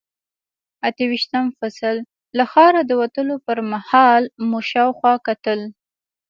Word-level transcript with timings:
اته 0.87 1.03
ویشتم 1.11 1.45
فصل، 1.59 1.95
له 2.37 2.43
ښاره 2.51 2.81
د 2.85 2.91
وتلو 3.01 3.35
پر 3.45 3.57
مهال 3.71 4.23
مو 4.49 4.59
شاوخوا 4.71 5.13
کتل. 5.27 5.59